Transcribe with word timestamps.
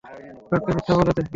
ওকে 0.51 0.71
মিথ্যা 0.75 0.93
বলে 0.97 1.11
দে। 1.17 1.23